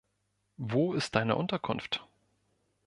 Wo 0.57 0.93
ist 0.95 1.13
deine 1.13 1.35
Unterkunft? 1.35 2.07